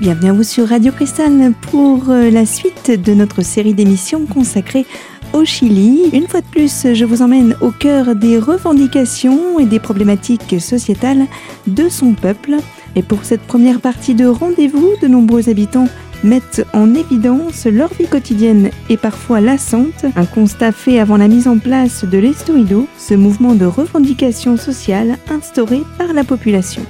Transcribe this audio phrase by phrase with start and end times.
[0.00, 4.86] Bienvenue à vous sur Radio Cristal pour euh, la suite de notre série d'émissions consacrée
[5.34, 6.08] au Chili.
[6.14, 11.26] Une fois de plus, je vous emmène au cœur des revendications et des problématiques sociétales
[11.66, 12.56] de son peuple.
[12.96, 15.88] Et pour cette première partie de rendez-vous, de nombreux habitants
[16.24, 21.46] mettent en évidence leur vie quotidienne et parfois lassante, un constat fait avant la mise
[21.46, 26.86] en place de l'Estoido, ce mouvement de revendication sociale instauré par la population.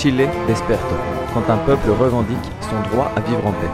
[0.00, 0.94] Chile desperto,
[1.34, 3.68] quand un peuple revendique son droit à vivre en paix.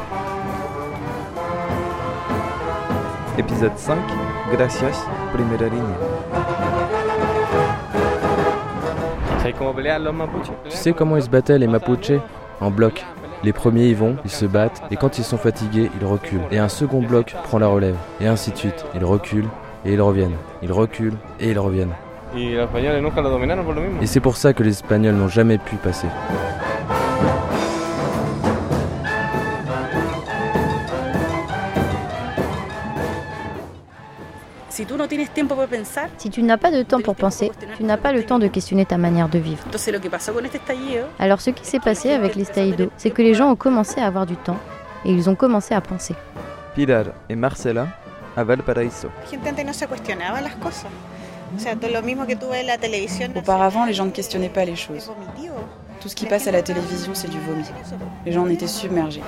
[3.39, 3.97] Épisode 5,
[4.51, 5.97] Gracias, primera línea.
[10.65, 12.11] Tu sais comment ils se battaient les Mapuche?
[12.61, 13.05] En bloc.
[13.45, 16.41] Les premiers y vont, ils se battent, et quand ils sont fatigués, ils reculent.
[16.51, 18.85] Et un second bloc prend la relève, et ainsi de suite.
[18.97, 19.49] Ils reculent,
[19.85, 20.35] et ils reviennent.
[20.61, 21.95] Ils reculent, et ils reviennent.
[24.03, 26.09] Et c'est pour ça que les Espagnols n'ont jamais pu passer.
[36.19, 38.85] Si tu n'as pas de temps pour penser, tu n'as pas le temps de questionner
[38.85, 39.65] ta manière de vivre.
[41.19, 44.27] Alors ce qui s'est passé avec l'estallido, c'est que les gens ont commencé à avoir
[44.27, 44.59] du temps
[45.07, 46.15] et ils ont commencé à penser.
[46.75, 47.87] Pilar et Marcela
[48.37, 49.09] à Valparaíso.
[53.37, 55.11] Auparavant, les gens ne questionnaient pas les choses.
[56.01, 57.65] Tout ce qui passe à la télévision, c'est du vomi.
[58.25, 59.23] Les gens en étaient submergés.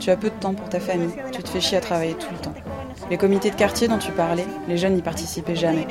[0.00, 2.28] Tu as peu de temps pour ta famille, tu te fais chier à travailler tout
[2.32, 2.54] le temps.
[3.10, 5.86] Les comités de quartier dont tu parlais, les jeunes n'y participaient jamais.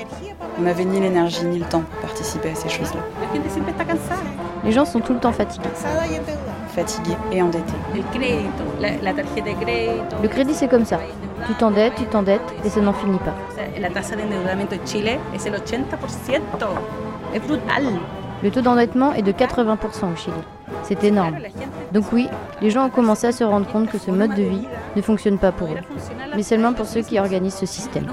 [0.60, 3.02] On n'avait ni l'énergie ni le temps pour participer à ces choses-là.
[4.64, 5.70] Les gens sont tout le temps fatigués.
[6.78, 7.74] Fatigués et endettés.
[10.22, 11.00] Le crédit, c'est comme ça.
[11.48, 13.34] Tu t'endettes, tu t'endettes et ça n'en finit pas.
[18.44, 20.36] Le taux d'endettement est de 80% au Chili.
[20.84, 21.40] C'est énorme.
[21.94, 22.30] Donc oui,
[22.62, 25.40] les gens ont commencé à se rendre compte que ce mode de vie ne fonctionne
[25.40, 25.80] pas pour eux,
[26.36, 28.06] mais seulement pour ceux qui organisent ce système.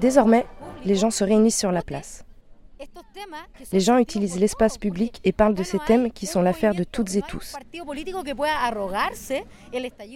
[0.00, 0.46] Désormais,
[0.84, 2.24] les gens se réunissent sur la place.
[3.72, 7.16] Les gens utilisent l'espace public et parlent de ces thèmes qui sont l'affaire de toutes
[7.16, 7.56] et tous.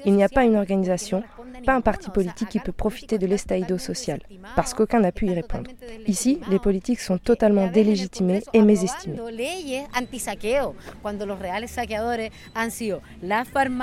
[0.04, 1.24] Il n'y a pas une organisation,
[1.66, 4.20] pas un parti politique qui peut profiter de l'estaïdo social,
[4.54, 5.70] parce qu'aucun n'a pu y répondre.
[6.06, 9.18] Ici, les politiques sont totalement délégitimés et mésestimés.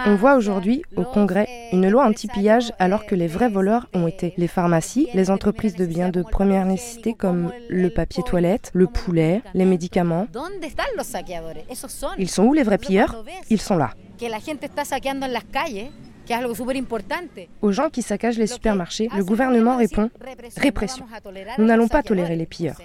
[0.06, 4.34] On voit aujourd'hui au Congrès une loi anti-pillage alors que les vrais voleurs ont été
[4.38, 9.42] les pharmacies, les entreprises de biens de première nécessité comme le papier toilette, le poulet,
[9.54, 10.28] les médicaments.
[12.18, 13.24] Ils sont où les vrais pilleurs?
[13.50, 13.92] Ils sont là.
[17.62, 20.10] Aux gens qui saccagent les supermarchés, le gouvernement répond
[20.58, 21.06] répression.
[21.58, 22.78] Nous n'allons pas tolérer les pilleurs.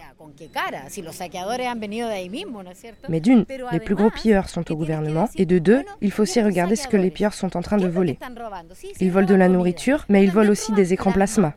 [3.09, 6.41] Mais d'une, les plus gros pilleurs sont au gouvernement, et de deux, il faut aussi
[6.43, 8.19] regarder ce que les pilleurs sont en train de voler?
[9.01, 11.55] Ils volent de la nourriture, mais ils volent aussi des écrans plasma,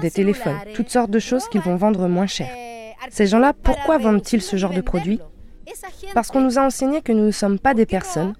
[0.00, 2.48] des téléphones, toutes sortes de choses qu'ils vont vendre moins cher.
[3.10, 5.20] Ces gens-là, pourquoi vendent-ils ce genre de produits?
[6.14, 8.34] Parce qu'on nous a enseigné que nous ne sommes pas des personnes,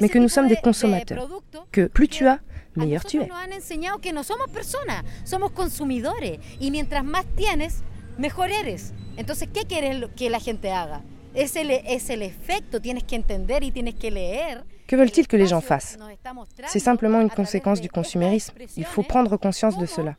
[0.00, 1.28] mais que nous sommes des consommateurs.
[1.72, 2.38] Que plus tu as,
[2.76, 3.28] meilleur tu es.
[14.86, 15.98] Que veulent-ils que les gens fassent?
[16.66, 18.54] C'est simplement une conséquence du consumérisme.
[18.76, 20.14] Il faut prendre conscience de cela?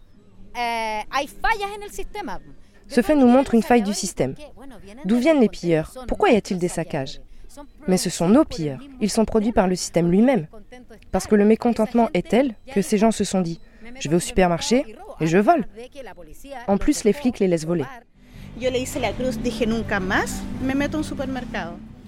[2.87, 4.35] Ce fait nous montre une faille du système.
[5.05, 5.91] D'où viennent les pilleurs?
[6.07, 7.21] Pourquoi y a-t-il des saccages?
[7.87, 8.79] Mais ce sont nos pilleurs.
[9.01, 10.47] Ils sont produits par le système lui-même.
[11.11, 13.59] Parce que le mécontentement est tel que ces gens se sont dit
[13.99, 15.65] je vais au supermarché et je vole.
[16.67, 17.85] En plus, les flics les laissent voler.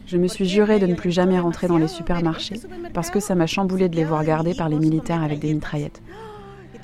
[0.07, 2.61] Je me suis juré de ne plus jamais rentrer dans les supermarchés
[2.93, 6.01] parce que ça m'a chamboulé de les voir garder par les militaires avec des mitraillettes.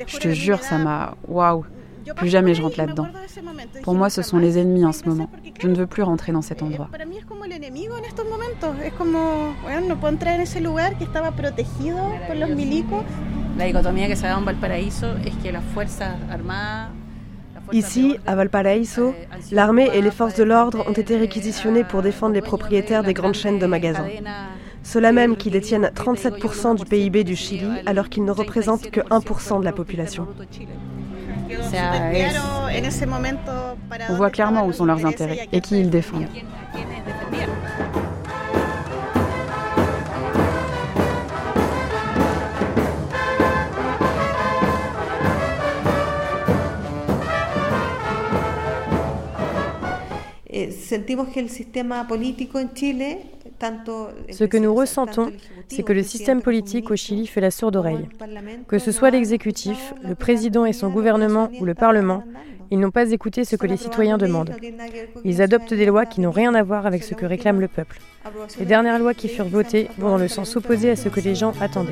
[0.07, 1.15] Je te jure, ça m'a.
[1.27, 1.65] Waouh
[2.15, 3.07] plus jamais je rentre là-dedans.
[3.83, 5.29] Pour moi, ce sont les ennemis en ce moment.
[5.59, 6.89] Je ne veux plus rentrer dans cet endroit.
[17.71, 19.15] Ici, à Valparaíso,
[19.51, 23.35] l'armée et les forces de l'ordre ont été réquisitionnés pour défendre les propriétaires des grandes
[23.35, 24.07] chaînes de magasins.
[24.83, 29.59] Ceux-là même qui détiennent 37% du PIB du Chili alors qu'ils ne représentent que 1%
[29.61, 30.27] de la population.
[34.09, 36.27] On voit clairement où sont leurs intérêts et qui ils défendent.
[50.55, 53.17] Eh, sentimos que el sistema político en Chile
[54.31, 55.31] ce que nous ressentons,
[55.67, 58.07] c'est que le système politique au Chili fait la sourde oreille.
[58.67, 62.23] Que ce soit l'exécutif, le président et son gouvernement ou le Parlement,
[62.71, 64.55] ils n'ont pas écouté ce que les citoyens demandent.
[65.23, 67.99] Ils adoptent des lois qui n'ont rien à voir avec ce que réclame le peuple.
[68.59, 71.35] Les dernières lois qui furent votées vont dans le sens opposé à ce que les
[71.35, 71.91] gens attendaient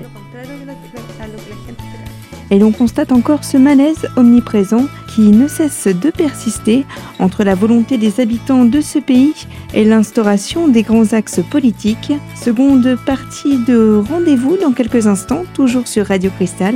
[2.51, 6.85] et l'on constate encore ce malaise omniprésent qui ne cesse de persister
[7.19, 9.33] entre la volonté des habitants de ce pays
[9.73, 12.11] et l'instauration des grands axes politiques.
[12.35, 16.75] Seconde partie de rendez-vous dans quelques instants, toujours sur Radio Cristal,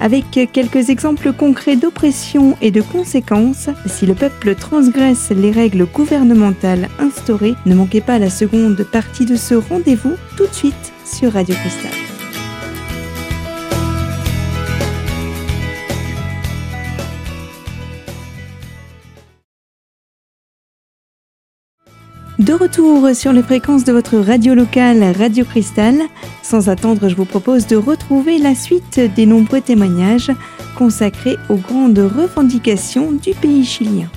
[0.00, 3.68] avec quelques exemples concrets d'oppression et de conséquences.
[3.86, 9.36] Si le peuple transgresse les règles gouvernementales instaurées, ne manquez pas la seconde partie de
[9.36, 12.05] ce rendez-vous tout de suite sur Radio Cristal.
[22.38, 26.02] De retour sur les fréquences de votre radio locale Radio Cristal,
[26.42, 30.30] sans attendre, je vous propose de retrouver la suite des nombreux témoignages
[30.76, 34.10] consacrés aux grandes revendications du pays chilien.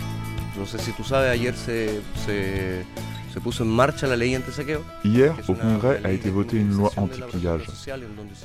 [5.04, 7.68] Hier, au Congrès a été votée une loi anti-pillage.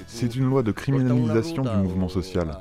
[0.06, 2.56] C'est une loi de criminalisation du mouvement social.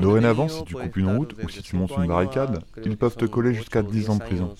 [0.00, 3.24] Dorénavant, si tu coupes une route ou si tu montes une barricade, ils peuvent te
[3.26, 4.54] coller jusqu'à 10 ans de prison.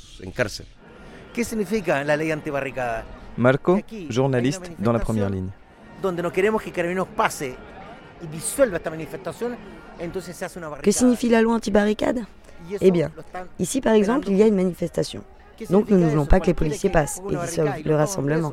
[3.37, 5.51] Marco, journaliste dans la première ligne.
[10.83, 12.21] Que signifie la loi anti-barricade
[12.81, 13.11] Eh bien,
[13.59, 15.23] ici par exemple, il y a une manifestation.
[15.71, 18.53] Donc nous ne voulons pas que les policiers passent et dissolvent le rassemblement.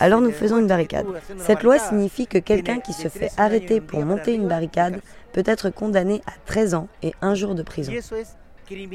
[0.00, 1.06] Alors nous faisons une barricade.
[1.38, 5.00] Cette loi signifie que quelqu'un qui se fait arrêter pour monter une barricade
[5.32, 7.92] peut être condamné à 13 ans et un jour de prison.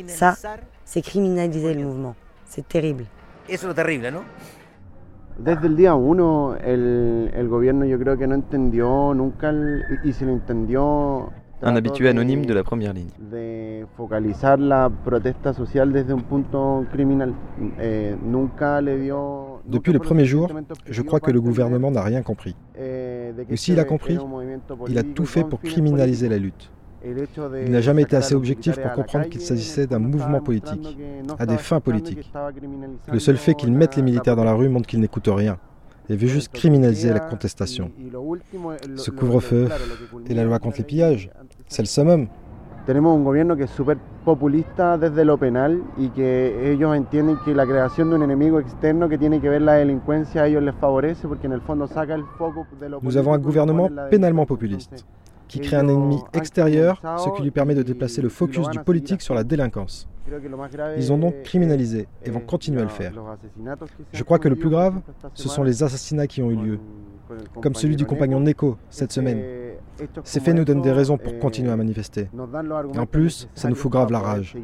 [0.08, 0.36] Ça,
[0.86, 2.16] c'est criminaliser le mouvement.
[2.46, 3.06] C'est terrible.
[5.40, 9.52] Desde el día uno, el, el gobierno yo creo que no entendió nunca,
[10.04, 13.10] y si lo entendió, un habitué anonyme de la première ligne.
[13.20, 17.34] De focalizar la protesta social desde un punto criminal.
[17.80, 20.50] Eh, nunca le dio, Depuis le premier jour,
[20.90, 22.56] je crois que le gouvernement n'a rien compris.
[22.78, 24.18] Et eh, s'il a compris,
[24.88, 26.72] il a tout fait pour criminaliser la lutte.
[27.04, 30.98] Il n'a jamais été assez objectif pour comprendre qu'il s'agissait d'un mouvement politique,
[31.40, 32.32] à des fins politiques.
[33.12, 35.58] Le seul fait qu'il mette les militaires dans la rue montre qu'il n'écoute rien
[36.10, 37.92] et veut juste criminaliser la contestation.
[38.98, 39.70] Ce couvre-feu
[40.28, 41.30] et la loi contre les pillages,
[41.72, 42.28] c'est le summum.
[42.86, 47.54] Tenemos un gobierno que es súper populista desde lo penal y que ellos entienden que
[47.56, 50.76] la creación de un enemigo externo que tiene que ver la delincuencia a ellos les
[50.76, 54.46] favorece porque en el fondo saca el foco de lo Nous avons un gouvernement pénalement
[54.46, 55.06] populiste
[55.48, 59.22] qui crée un ennemi extérieur, ce qui lui permet de déplacer le focus du politique
[59.22, 60.08] sur la délinquance.
[60.98, 63.14] Ils ont donc criminalisé et vont continuer à le faire.
[64.14, 65.02] Je crois que le plus grave,
[65.34, 66.80] ce sont les assassinats qui ont eu lieu,
[67.62, 69.42] comme celui du compagnon Neko cette semaine.
[70.24, 72.30] Ces faits nous donnent des raisons pour continuer à manifester.
[72.94, 74.56] Et en plus, ça nous fout grave la rage.
[74.56, 74.62] de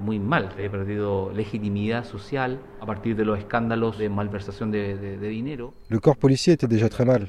[0.00, 0.48] muy mal.
[0.58, 5.74] He perdido legitimidad social a partir de los escándalos de malversación de, de, de dinero.
[5.88, 7.28] Le corps policier était déjà très mal.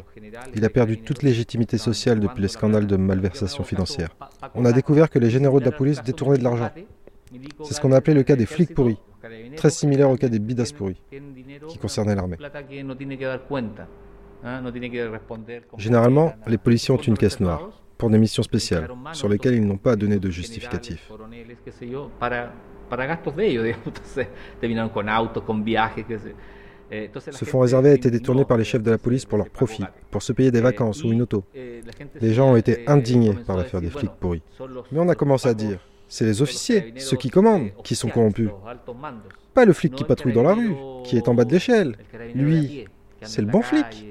[0.56, 4.10] Il a perdu toute légitimité sociale depuis les scandales de malversation financière.
[4.56, 6.70] On a découvert que les généraux de la police détournaient de l'argent.
[7.64, 8.98] C'est ce qu'on a appelé le cas des flics pourris,
[9.56, 11.02] très similaire au cas des bidas pourris,
[11.68, 12.38] qui concernait l'armée.
[15.78, 19.78] Généralement, les policiers ont une caisse noire pour des missions spéciales, sur lesquelles ils n'ont
[19.78, 21.12] pas donné de justificatif.
[26.90, 29.84] Ce fonds réservé a été détourné par les chefs de la police pour leur profit,
[30.10, 31.44] pour se payer des vacances ou une auto.
[32.22, 34.42] Les gens ont été indignés par l'affaire des flics pourris.
[34.92, 38.50] Mais on a commencé à dire, c'est les officiers, ceux qui commandent, qui sont corrompus.
[39.54, 41.98] Pas le flic qui patrouille dans la rue, qui est en bas de l'échelle.
[42.34, 42.86] Lui,
[43.22, 44.06] c'est le bon flic.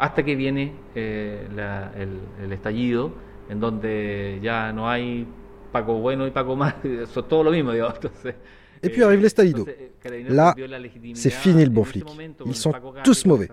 [0.00, 3.12] Hasta que viene eh, la, el, el, estallido,
[3.48, 5.26] en donde ya no hay
[5.70, 6.74] Paco bueno y Paco mal,
[7.12, 7.94] son todo lo mismo, digamos.
[7.96, 8.34] Entonces,
[8.82, 9.66] Et puis arrive l'estallido.
[10.28, 10.54] Là,
[11.14, 12.06] c'est fini le bon flic.
[12.46, 12.72] Ils sont
[13.04, 13.48] tous mauvais.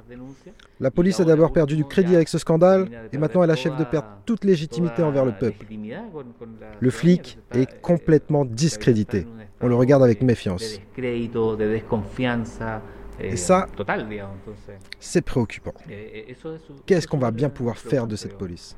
[0.80, 3.84] La police a d'abord perdu du crédit avec ce scandale et maintenant elle achève de
[3.84, 5.66] perdre toute légitimité envers le peuple.
[6.80, 9.27] Le flic est complètement discrédité.
[9.60, 10.80] On le regarde avec méfiance.
[13.19, 13.67] Et ça,
[15.00, 15.74] c'est préoccupant.
[16.86, 18.75] Qu'est-ce qu'on va bien pouvoir faire de cette police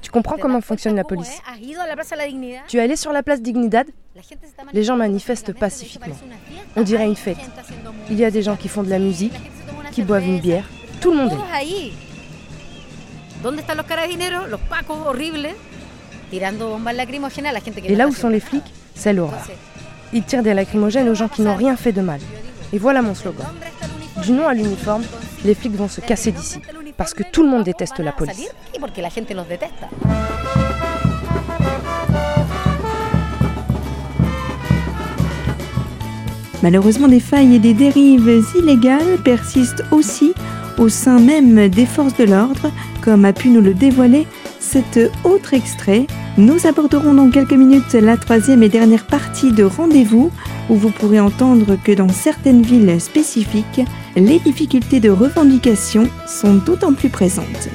[0.00, 1.40] Tu comprends comment fonctionne la police?
[2.68, 3.86] Tu es allé sur la place Dignidad?
[4.72, 6.16] Les gens manifestent pacifiquement.
[6.76, 7.38] On dirait une fête.
[8.10, 9.34] Il y a des gens qui font de la musique,
[9.92, 10.64] qui boivent une bière.
[11.00, 11.92] Tout le monde est.
[17.84, 19.46] Et là où sont les flics, c'est l'horreur.
[20.12, 22.20] Ils tirent des lacrymogènes aux gens qui n'ont rien fait de mal.
[22.72, 23.46] Et voilà mon slogan.
[24.22, 25.04] Du nom à l'uniforme,
[25.44, 26.60] les flics vont se casser d'ici.
[26.96, 28.50] Parce que tout le monde déteste la police.
[36.62, 40.32] Malheureusement, des failles et des dérives illégales persistent aussi
[40.78, 44.26] au sein même des forces de l'ordre, comme a pu nous le dévoiler
[44.60, 46.06] cet autre extrait.
[46.36, 50.30] Nous aborderons dans quelques minutes la troisième et dernière partie de Rendez-vous,
[50.70, 53.82] où vous pourrez entendre que dans certaines villes spécifiques,
[54.16, 57.68] les difficultés de revendication sont d'autant plus présentes.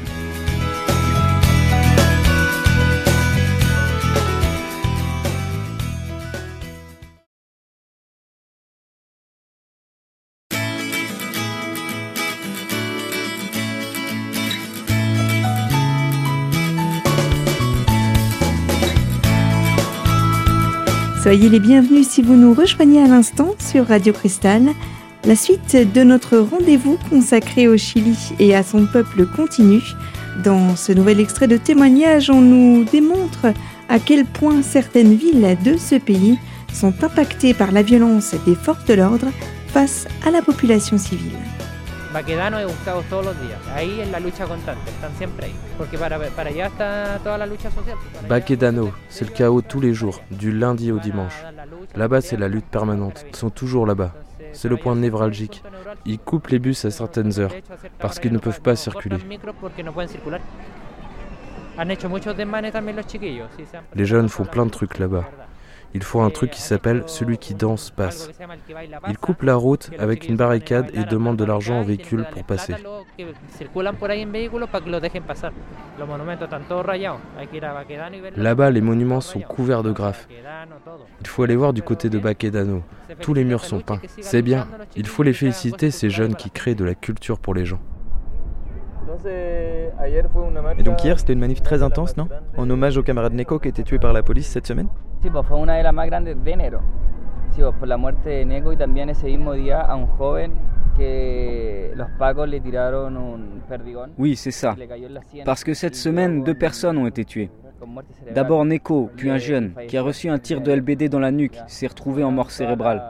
[21.21, 24.69] Soyez les bienvenus si vous nous rejoignez à l'instant sur Radio Cristal.
[25.25, 29.83] La suite de notre rendez-vous consacré au Chili et à son peuple continue.
[30.45, 33.47] Dans ce nouvel extrait de témoignage, on nous démontre
[33.89, 36.39] à quel point certaines villes de ce pays
[36.73, 39.27] sont impactées par la violence des forces de l'ordre
[39.67, 41.37] face à la population civile.
[42.13, 43.59] Baquedano es buscado todos los días.
[43.75, 45.55] Ahí es la lucha constante, están siempre ahí.
[45.77, 47.97] Porque para, para allá está toda la lucha social.
[48.27, 51.35] Baquedano, c'est le chaos tous les jours, du lundi au dimanche.
[51.95, 53.25] Là-bas, c'est la lutte permanente.
[53.29, 54.13] Ils sont toujours là-bas.
[54.53, 55.63] C'est le point névralgique.
[56.05, 57.53] Ils coupent les bus à certaines heures
[57.99, 59.17] parce qu'ils ne peuvent pas circuler.
[63.95, 65.25] Les jeunes font plein de trucs là-bas
[65.93, 68.29] il faut un truc qui s'appelle celui qui danse passe.
[69.07, 72.75] Il coupe la route avec une barricade et demande de l'argent aux véhicules pour passer.
[78.35, 80.27] Là-bas, les monuments sont couverts de graphes.
[81.21, 82.83] Il faut aller voir du côté de Baquedano.
[83.21, 84.01] Tous les murs sont peints.
[84.21, 84.67] C'est bien.
[84.95, 87.79] Il faut les féliciter, ces jeunes qui créent de la culture pour les gens.
[90.77, 92.29] Et donc hier, c'était une manif très intense, non?
[92.57, 94.87] En hommage au camarade Neko qui a été tué par la police cette semaine?
[95.21, 96.81] Sí, pues fue una de las más grandes de enero.
[97.51, 100.53] Sí, pues por la muerte de Neko y también ese mismo día a un joven
[100.95, 104.13] que los pacos le tiraron un perdigón.
[104.17, 104.75] Oui, c'est ça.
[105.45, 107.49] Parce que cette semaine, deux personnes ont été tuées.
[108.33, 111.57] D'abord Neko, puis un jeune, qui a reçu un tir de LBD dans la nuque,
[111.67, 113.01] s'est retrouvé en mort cérébrale.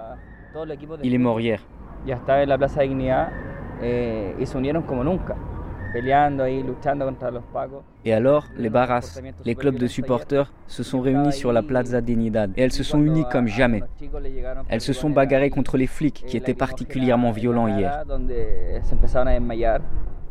[1.04, 1.60] Il est mort hier.
[2.06, 3.30] Ya estaba en la Plaza Dignidad
[3.82, 5.36] eh, y se unieron como nunca.
[8.06, 12.52] Et alors, les barras, les clubs de supporters, se sont réunis sur la Plaza Dignidad
[12.56, 13.82] et elles se sont unies comme jamais.
[14.70, 18.04] Elles se sont bagarrées contre les flics qui étaient particulièrement violents hier.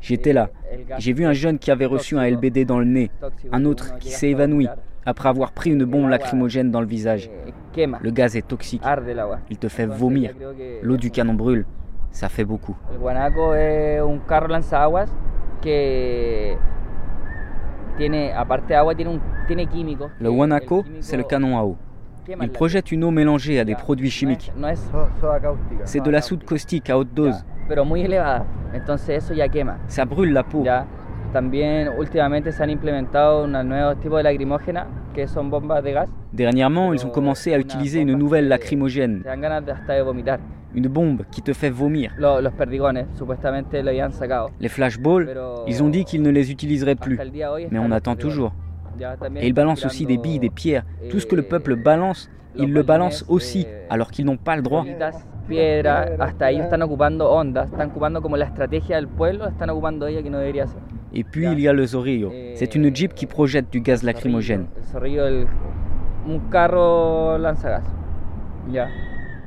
[0.00, 0.50] J'étais là.
[0.98, 3.10] J'ai vu un jeune qui avait reçu un LBD dans le nez,
[3.52, 4.68] un autre qui s'est évanoui
[5.04, 7.30] après avoir pris une bombe lacrymogène dans le visage.
[7.76, 8.82] Le gaz est toxique.
[9.50, 10.32] Il te fait vomir.
[10.82, 11.66] L'eau du canon brûle.
[12.10, 12.76] Ça fait beaucoup.
[20.20, 21.76] Le Wanako, c'est le canon à eau.
[22.28, 24.52] Il projette une eau mélangée à des produits chimiques.
[25.84, 27.44] C'est de la soude caustique à haute dose.
[29.88, 30.64] Ça brûle la peau.
[36.32, 39.22] Dernièrement, ils ont commencé à utiliser une nouvelle lacrymogène
[40.74, 42.12] une bombe qui te fait vomir.
[44.60, 45.34] Les flashballs,
[45.66, 47.18] ils ont dit qu'ils ne les utiliseraient plus,
[47.70, 48.52] mais on attend toujours.
[49.36, 50.84] Et ils balancent aussi des billes, des pierres.
[51.10, 54.62] Tout ce que le peuple balance, ils le balancent aussi, alors qu'ils n'ont pas le
[54.62, 54.84] droit.
[61.14, 62.32] Et puis il y a le Zorrillo.
[62.54, 64.66] C'est une jeep qui projette du gaz lacrymogène.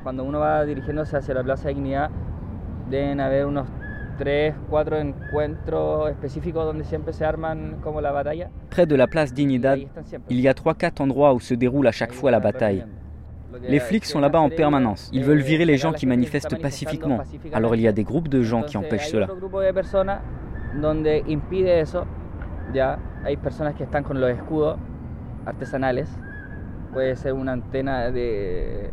[0.03, 2.10] Cuando uno va dirigiéndose hacia la Plaza de Dignidad,
[2.89, 3.67] deben haber unos
[4.17, 8.50] 3, 4 encuentros específicos donde siempre se arman como la batalla.
[8.70, 9.77] Près de la place Dignidad,
[10.29, 12.86] il y a 3-4 endroits où se déroule à chaque fois la bataille.
[13.67, 15.10] Les flics sont là-bas en permanence.
[15.12, 17.20] Ils veulent virer les gens qui manifestent pacifiquement.
[17.51, 19.27] Alors il y a des groupes de gens qui empêchent cela.
[22.74, 24.77] ya hay personas que están con los escudos
[25.46, 26.10] artesanales.
[26.93, 28.91] Puede ser una antena de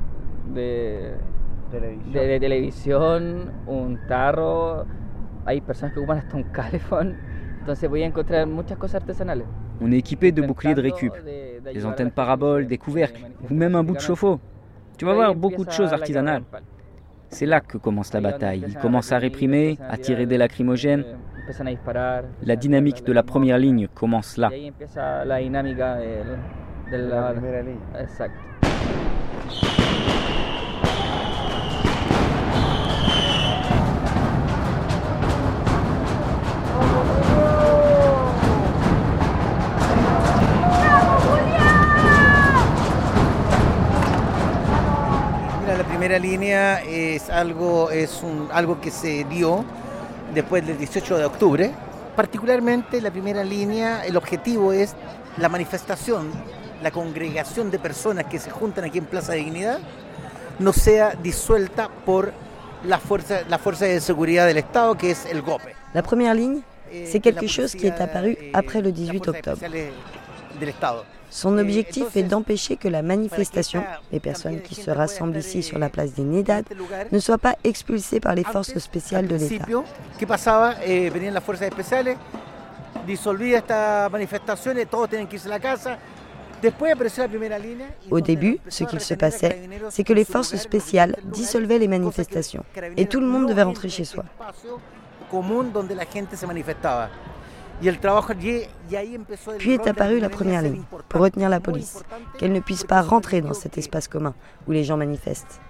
[0.55, 1.15] de
[1.71, 2.13] televisión.
[2.13, 4.85] De, de, televisión, un tarro.
[5.47, 7.17] Hay personas que ocupan hasta un calefón.
[9.81, 11.13] On est équipé de boucliers de récup,
[11.75, 14.41] des antennes paraboles, des couvercles, ou même un bout de chauffe-eau.
[14.97, 16.45] Tu vas voir beaucoup de choses artisanales.
[17.29, 18.65] C'est là que commence la bataille.
[18.67, 21.05] Ils commencent à réprimer, à tirer des lacrymogènes.
[22.43, 24.51] La dynamique de la première ligne commence là.
[46.09, 49.65] Primera línea es algo, es un, algo que se dio
[50.33, 51.71] después del 18 de octubre.
[52.17, 54.95] Particularmente la primera línea, el objetivo es
[55.37, 56.31] la manifestación,
[56.83, 59.79] la congregación de personas que se juntan aquí en Plaza de Dignidad,
[60.59, 62.33] no sea disuelta por
[62.85, 65.75] la fuerza, la fuerza de seguridad del Estado, que es el GOPE.
[65.95, 66.61] La première ligne,
[67.07, 69.61] c'est quelque chose qui est apparu après le 18 octobre.
[71.31, 75.91] Son objectif est d'empêcher que la manifestation, les personnes qui se rassemblent ici sur la
[75.91, 76.65] place des Nedad,
[77.13, 79.67] ne soient pas expulsées par les forces spéciales de l'État.
[88.11, 92.65] Au début, ce qu'il se passait, c'est que les forces spéciales dissolvaient les manifestations
[92.97, 94.25] et tout le monde devait rentrer chez soi.
[99.59, 102.03] Puis est apparue la première ligne pour retenir la police,
[102.37, 104.35] qu'elle ne puisse pas rentrer dans cet espace commun
[104.67, 105.61] où les gens manifestent.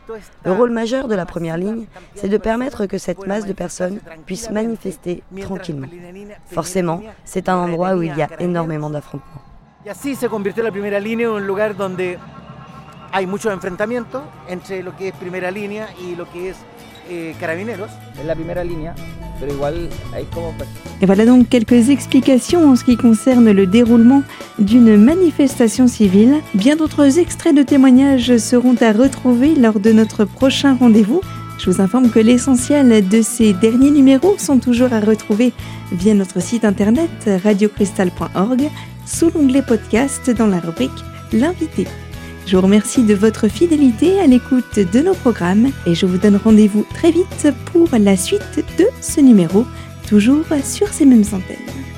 [0.45, 4.01] Le rôle majeur de la première ligne, c'est de permettre que cette masse de personnes
[4.25, 5.89] puisse manifester tranquillement.
[6.47, 9.43] Forcément, c'est un endroit où il y a énormément d'affrontements.
[9.89, 12.19] Y así se convirtió la primera línea en un lugar donde
[13.11, 16.57] hay muchos enfrentamientos entre lo que es primera línea y lo que es
[17.09, 17.91] eh, carabineros.
[18.21, 18.95] Es la primera línea,
[19.41, 20.53] pero igual hay como...
[21.01, 24.23] Et voilà donc quelques explications en ce qui concerne le déroulement
[24.59, 26.43] d'une manifestation civile.
[26.53, 31.23] Bien d'autres extraits de témoignages seront à retrouver lors de notre prochain rendez-vous.
[31.59, 35.55] Je vous informe que l'essentiel de ces derniers numéros sont toujours à retrouver
[35.93, 37.09] via notre site internet
[37.43, 38.71] radiocristal.org
[39.09, 40.91] sous l'onglet podcast dans la rubrique
[41.33, 41.87] L'invité.
[42.47, 46.37] Je vous remercie de votre fidélité à l'écoute de nos programmes et je vous donne
[46.37, 49.67] rendez-vous très vite pour la suite de ce numéro,
[50.07, 51.98] toujours sur ces mêmes antennes.